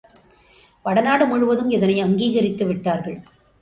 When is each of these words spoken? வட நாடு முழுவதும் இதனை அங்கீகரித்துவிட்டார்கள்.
வட 0.85 1.01
நாடு 1.01 1.25
முழுவதும் 1.25 1.69
இதனை 1.69 2.03
அங்கீகரித்துவிட்டார்கள். 2.03 3.19